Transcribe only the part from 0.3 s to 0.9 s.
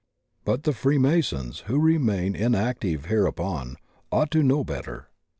But the